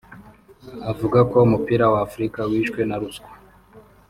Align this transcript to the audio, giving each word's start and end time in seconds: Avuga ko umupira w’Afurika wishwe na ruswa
Avuga 0.91 1.19
ko 1.29 1.37
umupira 1.47 1.85
w’Afurika 1.93 2.39
wishwe 2.49 2.81
na 2.89 2.95
ruswa 3.01 3.29